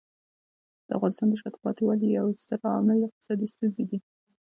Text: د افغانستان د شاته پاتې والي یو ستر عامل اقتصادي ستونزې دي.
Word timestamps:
د 0.87 0.89
افغانستان 0.97 1.27
د 1.29 1.33
شاته 1.41 1.59
پاتې 1.65 1.81
والي 1.85 2.07
یو 2.09 2.27
ستر 2.43 2.59
عامل 2.73 2.99
اقتصادي 3.03 3.47
ستونزې 3.53 3.83
دي. 3.89 3.99